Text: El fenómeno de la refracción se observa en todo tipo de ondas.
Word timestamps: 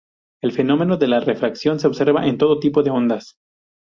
El 0.41 0.51
fenómeno 0.51 0.97
de 0.97 1.07
la 1.07 1.19
refracción 1.19 1.79
se 1.79 1.85
observa 1.85 2.25
en 2.25 2.39
todo 2.39 2.57
tipo 2.57 2.81
de 2.81 2.89
ondas. 2.89 3.35